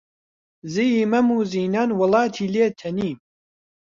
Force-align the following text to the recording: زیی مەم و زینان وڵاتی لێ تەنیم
زیی 0.73 1.03
مەم 1.11 1.27
و 1.35 1.39
زینان 1.51 1.89
وڵاتی 1.99 2.51
لێ 2.53 2.65
تەنیم 2.79 3.17